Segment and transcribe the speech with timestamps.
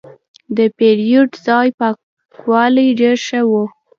[0.57, 3.51] د پیرود ځای پاکوالی ډېر ښه و.